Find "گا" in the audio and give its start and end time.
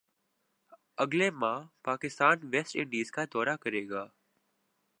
3.89-4.03